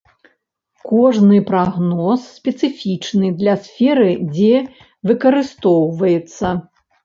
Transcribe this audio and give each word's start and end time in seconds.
Кожны 0.91 1.37
прагноз 1.49 2.21
спецыфічны 2.39 3.27
для 3.43 3.55
сферы 3.69 4.09
дзе 4.35 4.55
выкарыстоўваецца. 5.15 6.47